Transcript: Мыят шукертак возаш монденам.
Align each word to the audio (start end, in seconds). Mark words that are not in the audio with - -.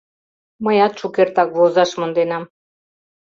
Мыят 0.63 0.93
шукертак 0.99 1.49
возаш 1.57 1.91
монденам. 1.99 2.43